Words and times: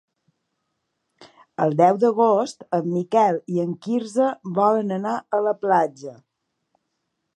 El 1.65 1.75
deu 1.81 1.99
d'agost 2.03 2.65
en 2.77 2.89
Miquel 2.95 3.37
i 3.57 3.61
en 3.67 3.77
Quirze 3.85 4.31
volen 4.57 4.97
anar 4.97 5.15
a 5.39 5.43
la 5.49 5.55
platja. 5.67 6.17